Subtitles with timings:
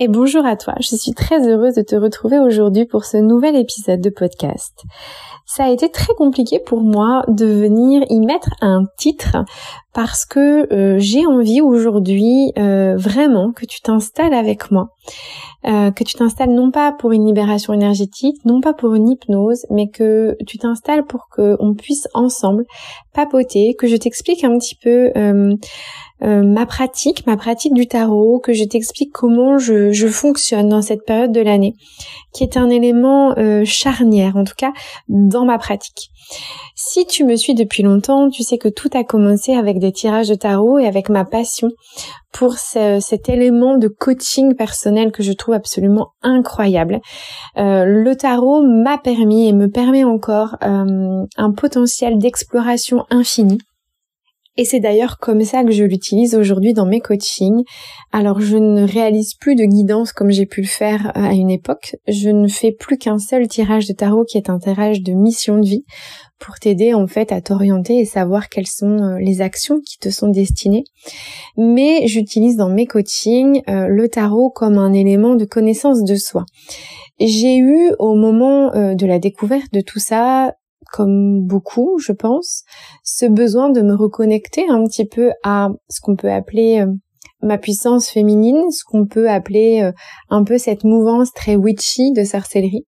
[0.00, 3.56] Et bonjour à toi, je suis très heureuse de te retrouver aujourd'hui pour ce nouvel
[3.56, 4.84] épisode de podcast.
[5.44, 9.38] Ça a été très compliqué pour moi de venir y mettre un titre
[9.92, 14.90] parce que euh, j'ai envie aujourd'hui euh, vraiment que tu t'installes avec moi,
[15.66, 19.66] euh, que tu t'installes non pas pour une libération énergétique, non pas pour une hypnose,
[19.68, 22.66] mais que tu t'installes pour que on puisse ensemble
[23.14, 25.10] papoter, que je t'explique un petit peu
[26.22, 31.04] euh, ma pratique, ma pratique du tarot, que je t'explique comment je, fonctionne dans cette
[31.04, 31.74] période de l'année,
[32.32, 34.72] qui est un élément euh, charnière, en tout cas
[35.08, 36.10] dans ma pratique.
[36.74, 40.28] Si tu me suis depuis longtemps, tu sais que tout a commencé avec des tirages
[40.28, 41.70] de tarot et avec ma passion
[42.32, 47.00] pour cet élément de coaching personnel que je trouve absolument incroyable.
[47.56, 53.58] Euh, le tarot m'a permis et me permet encore un potentiel d'exploration infini
[54.58, 57.62] et c'est d'ailleurs comme ça que je l'utilise aujourd'hui dans mes coachings.
[58.10, 61.48] Alors je ne réalise plus de guidance comme j'ai pu le faire euh, à une
[61.48, 61.94] époque.
[62.08, 65.60] Je ne fais plus qu'un seul tirage de tarot qui est un tirage de mission
[65.60, 65.84] de vie
[66.40, 70.10] pour t'aider en fait à t'orienter et savoir quelles sont euh, les actions qui te
[70.10, 70.84] sont destinées.
[71.56, 76.44] Mais j'utilise dans mes coachings euh, le tarot comme un élément de connaissance de soi.
[77.20, 80.54] J'ai eu au moment de la découverte de tout ça
[80.90, 82.64] comme beaucoup, je pense,
[83.04, 86.92] ce besoin de me reconnecter un petit peu à ce qu'on peut appeler euh,
[87.42, 89.92] ma puissance féminine, ce qu'on peut appeler euh,
[90.30, 92.86] un peu cette mouvance très witchy de sorcellerie,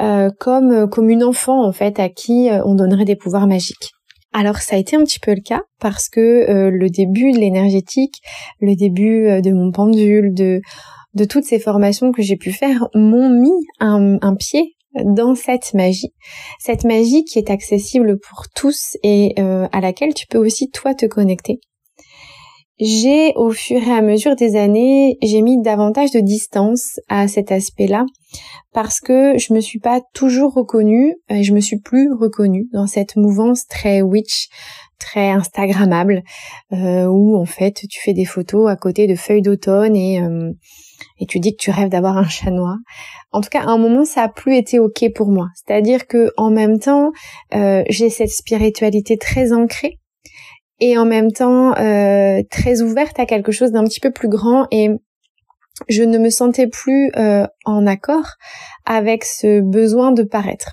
[0.00, 3.92] euh, comme comme une enfant en fait à qui on donnerait des pouvoirs magiques.
[4.32, 8.20] Alors ça a été un petit peu le cas parce que le début de l'énergétique,
[8.60, 13.66] le début de mon pendule, de toutes ces formations que j'ai pu faire m'ont mis
[13.80, 16.12] un pied dans cette magie.
[16.58, 20.94] Cette magie qui est accessible pour tous et euh, à laquelle tu peux aussi toi
[20.94, 21.60] te connecter.
[22.80, 27.52] J'ai au fur et à mesure des années, j'ai mis davantage de distance à cet
[27.52, 28.06] aspect-là
[28.72, 32.86] parce que je me suis pas toujours reconnue et je me suis plus reconnue dans
[32.86, 34.48] cette mouvance très witch,
[34.98, 36.22] très instagrammable
[36.72, 40.50] euh, où en fait tu fais des photos à côté de feuilles d'automne et euh,
[41.20, 42.76] et tu dis que tu rêves d'avoir un chat noir.
[43.30, 45.48] En tout cas, à un moment, ça a plus été ok pour moi.
[45.54, 47.12] C'est-à-dire que en même temps,
[47.54, 49.98] euh, j'ai cette spiritualité très ancrée
[50.80, 54.66] et en même temps euh, très ouverte à quelque chose d'un petit peu plus grand
[54.70, 54.88] et
[55.88, 58.34] je ne me sentais plus euh, en accord
[58.86, 60.72] avec ce besoin de paraître.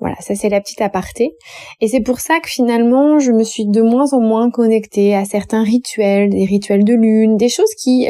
[0.00, 1.32] Voilà, ça c'est la petite aparté.
[1.80, 5.24] Et c'est pour ça que finalement, je me suis de moins en moins connectée à
[5.24, 8.06] certains rituels, des rituels de lune, des choses qui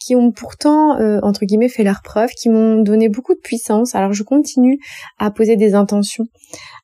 [0.00, 3.94] qui ont pourtant euh, entre guillemets fait leur preuve, qui m'ont donné beaucoup de puissance.
[3.94, 4.78] Alors je continue
[5.18, 6.24] à poser des intentions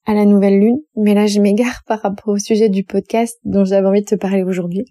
[0.06, 3.64] à la nouvelle lune, mais là je m'égare par rapport au sujet du podcast dont
[3.64, 4.84] j'avais envie de te parler aujourd'hui.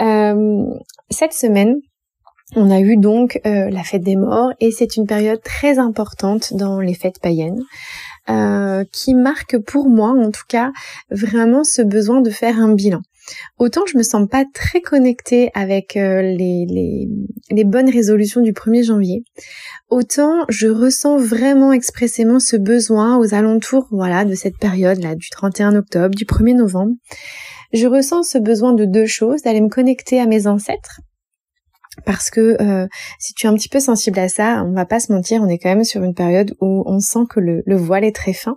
[0.00, 0.64] Euh,
[1.10, 1.74] cette semaine,
[2.56, 6.80] on a eu donc la fête des morts et c'est une période très importante dans
[6.80, 7.62] les fêtes païennes.
[8.28, 10.72] Euh, qui marque pour moi, en tout cas,
[11.10, 13.00] vraiment ce besoin de faire un bilan.
[13.58, 17.08] Autant je me sens pas très connectée avec euh, les, les,
[17.50, 19.24] les, bonnes résolutions du 1er janvier,
[19.88, 25.28] autant je ressens vraiment expressément ce besoin aux alentours voilà de cette période là du
[25.30, 26.94] 31 octobre, du 1er novembre.
[27.72, 31.00] Je ressens ce besoin de deux choses, d'aller me connecter à mes ancêtres
[32.04, 32.86] parce que euh,
[33.18, 35.48] si tu es un petit peu sensible à ça, on va pas se mentir, on
[35.48, 38.56] est quand même sur une période où on sent que le, voile est très fin.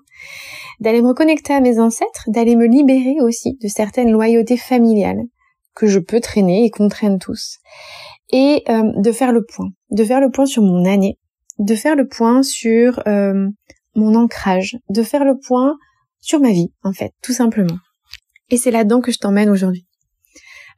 [0.80, 5.22] D'aller me reconnecter à mes ancêtres, d'aller me libérer aussi de certaines loyautés familiales
[5.76, 7.60] que je peux traîner et qu'on traîne tous.
[8.32, 11.18] Et euh, de faire le point, de faire le point sur mon année,
[11.60, 13.48] de faire le point sur euh,
[13.96, 15.76] mon ancrage, de faire le point
[16.20, 17.78] sur ma vie, en fait, tout simplement.
[18.50, 19.88] Et c'est là-dedans que je t'emmène aujourd'hui.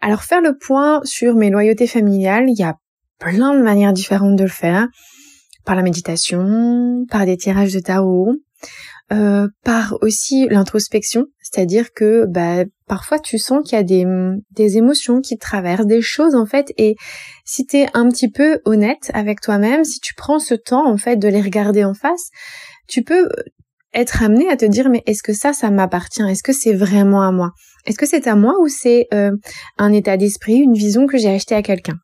[0.01, 2.75] Alors faire le point sur mes loyautés familiales, il y a
[3.19, 4.87] plein de manières différentes de le faire.
[5.65, 8.35] Par la méditation, par des tirages de tarot,
[9.11, 14.05] euh, par aussi l'introspection, c'est-à-dire que bah, parfois tu sens qu'il y a des,
[14.51, 16.95] des émotions qui traversent, des choses en fait, et
[17.45, 20.97] si tu es un petit peu honnête avec toi-même, si tu prends ce temps en
[20.97, 22.29] fait de les regarder en face,
[22.87, 23.29] tu peux
[23.93, 26.23] être amené à te dire mais est-ce que ça, ça m'appartient?
[26.23, 27.51] Est-ce que c'est vraiment à moi?
[27.85, 29.31] Est-ce que c'est à moi ou c'est euh,
[29.77, 31.95] un état d'esprit, une vision que j'ai acheté à quelqu'un?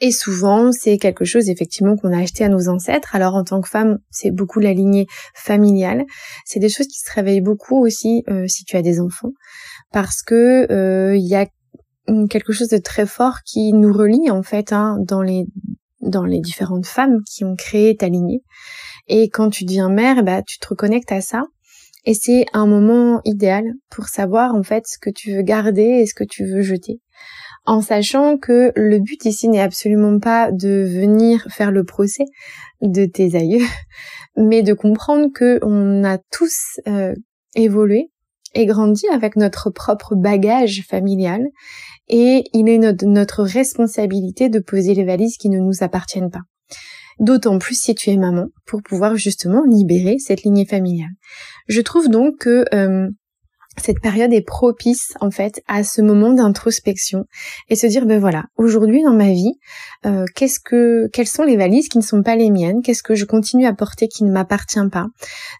[0.00, 3.14] Et souvent, c'est quelque chose effectivement qu'on a acheté à nos ancêtres.
[3.14, 6.04] Alors en tant que femme, c'est beaucoup la lignée familiale.
[6.44, 9.30] C'est des choses qui se réveillent beaucoup aussi euh, si tu as des enfants,
[9.92, 11.46] parce que euh, il y a
[12.28, 15.46] quelque chose de très fort qui nous relie en fait hein, dans les
[16.00, 18.42] dans les différentes femmes qui ont créé ta lignée.
[19.06, 21.44] Et quand tu deviens mère, bah tu te reconnectes à ça.
[22.04, 26.06] Et c'est un moment idéal pour savoir en fait ce que tu veux garder et
[26.06, 27.00] ce que tu veux jeter
[27.64, 32.24] en sachant que le but ici n'est absolument pas de venir faire le procès
[32.80, 33.64] de tes aïeux,
[34.36, 37.14] mais de comprendre que on a tous euh,
[37.54, 38.10] évolué
[38.54, 41.46] et grandi avec notre propre bagage familial
[42.08, 46.42] et il est notre, notre responsabilité de poser les valises qui ne nous appartiennent pas.
[47.18, 51.10] D'autant plus si tu es maman pour pouvoir justement libérer cette lignée familiale.
[51.68, 53.08] Je trouve donc que euh,
[53.78, 57.24] cette période est propice en fait à ce moment d'introspection
[57.70, 59.54] et se dire ben voilà aujourd'hui dans ma vie
[60.04, 62.82] euh, qu'est-ce que quelles sont les valises qui ne sont pas les miennes?
[62.82, 65.06] Qu'est-ce que je continue à porter qui ne m'appartient pas?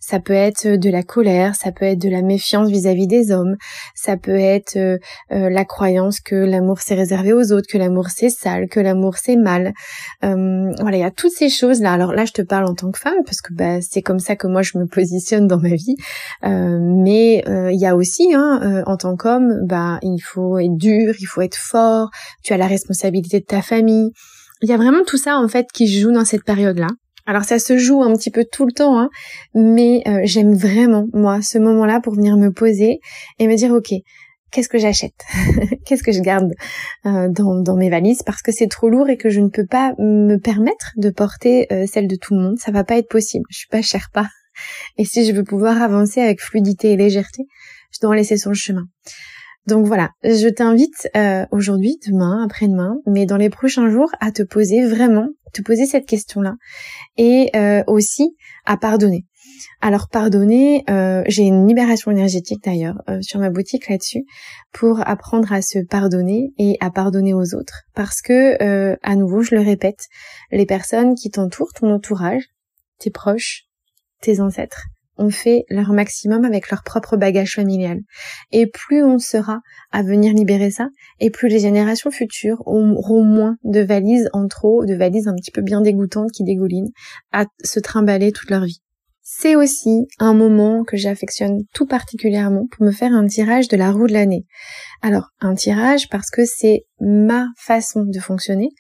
[0.01, 3.57] Ça peut être de la colère ça peut être de la méfiance vis-à-vis des hommes
[3.95, 4.99] ça peut être euh,
[5.33, 9.17] euh, la croyance que l'amour c'est réservé aux autres que l'amour c'est sale que l'amour
[9.17, 9.73] c'est mal.
[10.23, 12.91] Voilà il y a toutes ces choses là alors là je te parle en tant
[12.91, 15.75] que femme parce que bah, c'est comme ça que moi je me positionne dans ma
[15.75, 15.97] vie.
[16.43, 18.02] Mais il y a aussi,
[18.33, 22.11] hein, euh, en tant qu'homme, bah, il faut être dur, il faut être fort,
[22.43, 24.11] tu as la responsabilité de ta famille.
[24.63, 26.89] Il y a vraiment tout ça, en fait, qui joue dans cette période-là.
[27.25, 29.09] Alors ça se joue un petit peu tout le temps, hein,
[29.55, 32.99] mais euh, j'aime vraiment, moi, ce moment-là pour venir me poser
[33.39, 33.95] et me dire, ok,
[34.51, 35.15] qu'est-ce que j'achète?
[35.87, 36.53] Qu'est-ce que je garde
[37.07, 38.23] euh, dans, dans, mes valises?
[38.25, 41.69] Parce que c'est trop lourd et que je ne peux pas me permettre de porter
[41.87, 42.59] celle de tout le monde.
[42.59, 43.45] Ça va pas être possible.
[43.51, 43.81] Je suis pas
[44.13, 44.29] pas.
[44.99, 47.45] Et si je veux pouvoir avancer avec fluidité et légèreté,
[48.11, 48.87] laisser sur le chemin.
[49.67, 54.43] Donc voilà, je t'invite euh, aujourd'hui, demain, après-demain, mais dans les prochains jours, à te
[54.43, 56.57] poser vraiment, te poser cette question-là,
[57.17, 59.25] et euh, aussi à pardonner.
[59.81, 64.25] Alors pardonner, euh, j'ai une libération énergétique d'ailleurs sur ma boutique là-dessus
[64.73, 67.83] pour apprendre à se pardonner et à pardonner aux autres.
[67.95, 70.07] Parce que, à nouveau, je le répète,
[70.51, 72.43] les personnes qui t'entourent, ton entourage,
[72.99, 73.65] tes proches,
[74.21, 74.87] tes ancêtres,
[75.31, 78.01] fait leur maximum avec leur propre bagage familial.
[78.51, 79.61] Et plus on sera
[79.91, 80.89] à venir libérer ça,
[81.21, 85.51] et plus les générations futures auront moins de valises en trop, de valises un petit
[85.51, 86.93] peu bien dégoûtantes qui dégoulinent,
[87.33, 88.83] à se trimballer toute leur vie.
[89.25, 93.93] C'est aussi un moment que j'affectionne tout particulièrement pour me faire un tirage de la
[93.93, 94.45] roue de l'année.
[95.01, 98.71] Alors, un tirage parce que c'est ma façon de fonctionner,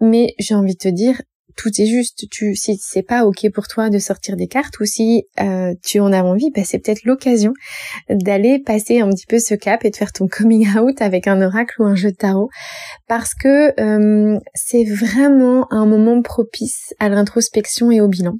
[0.00, 1.20] mais j'ai envie de te dire,
[1.58, 2.24] tout est juste.
[2.30, 6.00] Tu, si c'est pas ok pour toi de sortir des cartes ou si euh, tu
[6.00, 7.52] en as envie, bah, c'est peut-être l'occasion
[8.08, 11.42] d'aller passer un petit peu ce cap et de faire ton coming out avec un
[11.42, 12.48] oracle ou un jeu de tarot,
[13.08, 18.34] parce que euh, c'est vraiment un moment propice à l'introspection et au bilan.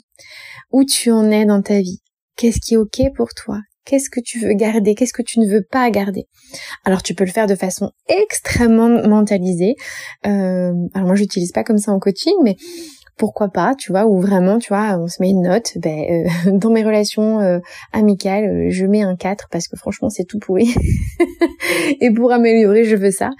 [0.70, 2.00] Où tu en es dans ta vie?
[2.36, 3.58] Qu'est-ce qui est ok pour toi?
[3.88, 4.94] Qu'est-ce que tu veux garder?
[4.94, 6.26] Qu'est-ce que tu ne veux pas garder?
[6.84, 9.76] Alors tu peux le faire de façon extrêmement mentalisée.
[10.26, 12.56] Euh, alors moi j'utilise pas comme ça en coaching, mais
[13.18, 16.50] pourquoi pas, tu vois, ou vraiment, tu vois, on se met une note, ben, euh,
[16.52, 17.58] dans mes relations euh,
[17.92, 20.72] amicales, euh, je mets un 4 parce que franchement, c'est tout pourri.
[22.00, 23.30] et pour améliorer, je veux ça.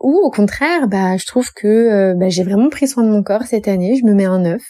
[0.00, 3.44] Ou au contraire, bah, je trouve que bah, j'ai vraiment pris soin de mon corps
[3.44, 4.60] cette année, je me mets un 9,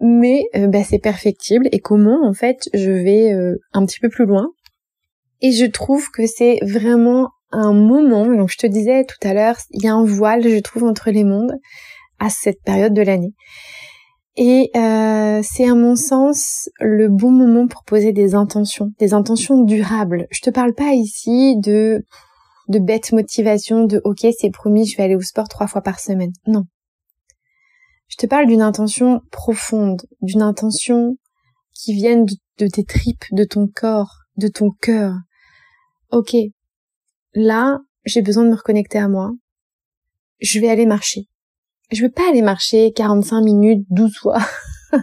[0.00, 3.32] mais bah, c'est perfectible et comment, en fait, je vais
[3.72, 4.46] un petit peu plus loin.
[5.42, 9.56] Et je trouve que c'est vraiment un moment, donc je te disais tout à l'heure,
[9.70, 11.58] il y a un voile, je trouve, entre les mondes
[12.18, 13.34] à cette période de l'année.
[14.36, 19.62] Et euh, c'est à mon sens le bon moment pour poser des intentions, des intentions
[19.62, 20.26] durables.
[20.30, 22.04] Je te parle pas ici de
[22.68, 26.00] de bête motivation, de ok c'est promis je vais aller au sport trois fois par
[26.00, 26.32] semaine.
[26.46, 26.64] Non.
[28.08, 31.16] Je te parle d'une intention profonde, d'une intention
[31.72, 35.14] qui vienne de, de tes tripes, de ton corps, de ton cœur.
[36.10, 36.34] Ok,
[37.34, 39.30] là j'ai besoin de me reconnecter à moi.
[40.40, 41.28] Je vais aller marcher
[41.90, 44.38] je veux pas aller marcher 45 minutes 12 fois.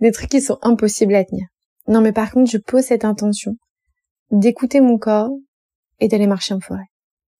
[0.00, 1.46] Des trucs qui sont impossibles à tenir.
[1.86, 3.56] Non, mais par contre, je pose cette intention
[4.30, 5.30] d'écouter mon corps
[6.00, 6.86] et d'aller marcher en forêt.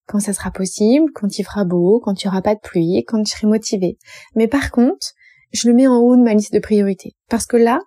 [0.07, 3.05] Quand ça sera possible, quand il fera beau, quand il y aura pas de pluie,
[3.07, 3.99] quand je serai motivée.
[4.35, 5.07] Mais par contre,
[5.53, 7.15] je le mets en haut de ma liste de priorités.
[7.29, 7.81] Parce que là,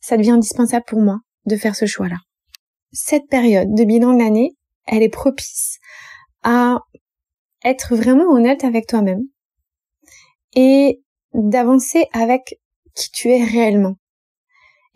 [0.00, 2.16] ça devient indispensable pour moi de faire ce choix-là.
[2.92, 5.78] Cette période de bilan de l'année, elle est propice
[6.42, 6.78] à
[7.64, 9.22] être vraiment honnête avec toi-même,
[10.56, 11.00] et
[11.32, 12.58] d'avancer avec
[12.94, 13.94] qui tu es réellement.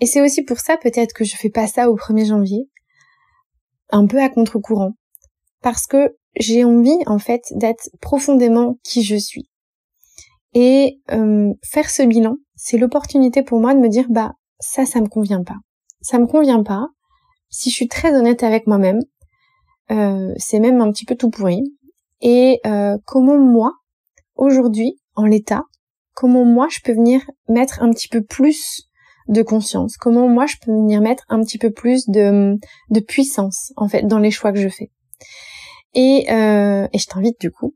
[0.01, 2.69] Et c'est aussi pour ça peut-être que je fais pas ça au 1er janvier,
[3.91, 4.95] un peu à contre-courant,
[5.63, 9.49] parce que j'ai envie en fait d'être profondément qui je suis.
[10.55, 15.01] Et euh, faire ce bilan, c'est l'opportunité pour moi de me dire bah ça, ça
[15.01, 15.57] me convient pas.
[16.01, 16.89] Ça me convient pas.
[17.51, 19.01] Si je suis très honnête avec moi-même,
[19.91, 21.63] euh, c'est même un petit peu tout pourri.
[22.21, 23.73] Et euh, comment moi,
[24.37, 25.63] aujourd'hui, en l'état,
[26.15, 28.89] comment moi je peux venir mettre un petit peu plus
[29.29, 32.57] de conscience, comment moi je peux venir mettre un petit peu plus de,
[32.91, 34.91] de puissance en fait dans les choix que je fais?
[35.95, 37.75] Et, euh, et je t'invite du coup,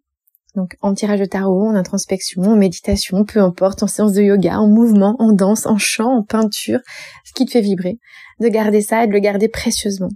[0.54, 4.58] donc en tirage de tarot, en introspection, en méditation, peu importe, en séance de yoga,
[4.58, 6.80] en mouvement, en danse, en chant, en peinture,
[7.24, 7.98] ce qui te fait vibrer,
[8.40, 10.10] de garder ça et de le garder précieusement.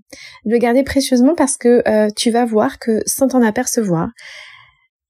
[0.44, 4.10] De le garder précieusement parce que euh, tu vas voir que sans t'en apercevoir,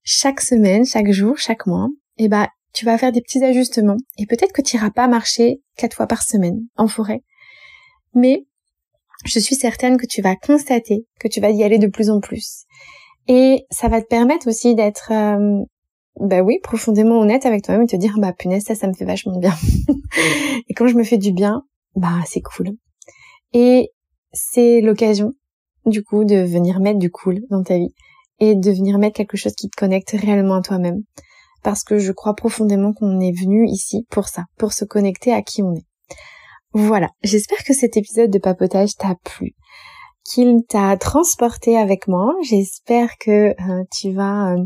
[0.03, 4.27] chaque semaine, chaque jour, chaque mois, eh ben, tu vas faire des petits ajustements et
[4.27, 7.23] peut-être que tu iras pas marcher quatre fois par semaine en forêt.
[8.15, 8.47] Mais
[9.25, 12.21] je suis certaine que tu vas constater que tu vas y aller de plus en
[12.21, 12.65] plus.
[13.27, 15.65] Et ça va te permettre aussi d'être, euh,
[16.21, 19.05] bah oui, profondément honnête avec toi-même et te dire, bah punaise, ça, ça me fait
[19.05, 19.55] vachement bien.
[20.69, 22.77] et quand je me fais du bien, bah c'est cool.
[23.53, 23.91] Et
[24.33, 25.33] c'est l'occasion,
[25.85, 27.95] du coup, de venir mettre du cool dans ta vie
[28.41, 31.03] et de venir mettre quelque chose qui te connecte réellement à toi-même.
[31.69, 35.43] Parce que je crois profondément qu'on est venu ici pour ça, pour se connecter à
[35.43, 35.85] qui on est.
[36.73, 39.53] Voilà, j'espère que cet épisode de papotage t'a plu,
[40.25, 42.33] qu'il t'a transporté avec moi.
[42.43, 44.65] J'espère que euh, tu vas euh,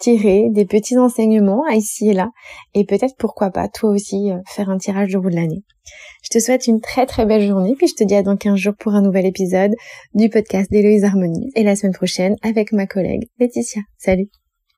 [0.00, 2.28] tirer des petits enseignements ici et là
[2.74, 5.62] et peut-être pourquoi pas toi aussi euh, faire un tirage de roue de l'année.
[6.24, 8.56] Je te souhaite une très très belle journée puis je te dis à dans 15
[8.56, 9.72] jours pour un nouvel épisode
[10.12, 13.80] du podcast d'Héloïse Harmonie et la semaine prochaine avec ma collègue Laetitia.
[13.96, 14.28] Salut